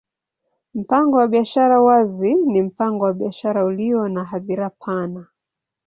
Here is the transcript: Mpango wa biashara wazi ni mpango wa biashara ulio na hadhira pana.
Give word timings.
Mpango 0.75 1.17
wa 1.17 1.27
biashara 1.27 1.81
wazi 1.81 2.33
ni 2.33 2.61
mpango 2.61 3.03
wa 3.05 3.13
biashara 3.13 3.65
ulio 3.65 4.07
na 4.07 4.23
hadhira 4.23 4.69
pana. 4.69 5.27